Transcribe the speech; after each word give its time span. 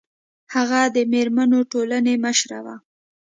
هغه 0.53 0.79
د 0.95 0.97
میرمنو 1.11 1.59
ټولنې 1.71 2.13
مشره 2.25 2.59
وه 2.65 2.75